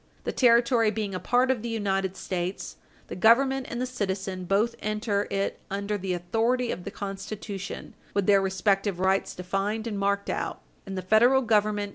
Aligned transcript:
The 0.23 0.31
Territory 0.31 0.89
being 0.89 1.13
a 1.13 1.19
part 1.19 1.51
of 1.51 1.61
the 1.61 1.69
United 1.69 2.17
States, 2.17 2.75
the 3.05 3.15
Government 3.15 3.67
and 3.69 3.79
the 3.79 3.85
citizen 3.85 4.45
both 4.45 4.73
enter 4.79 5.27
it 5.29 5.59
under 5.69 5.95
the 5.95 6.13
authority 6.13 6.71
of 6.71 6.85
the 6.85 6.89
Constitution, 6.89 7.93
with 8.15 8.25
their 8.25 8.41
respective 8.41 8.99
rights 8.99 9.35
defined 9.35 9.85
and 9.85 9.99
marked 9.99 10.31
out, 10.31 10.59
and 10.87 10.97
the 10.97 11.03
Federal 11.03 11.43
Government 11.43 11.81
Page 11.81 11.83
60 11.83 11.89
U. 11.89 11.89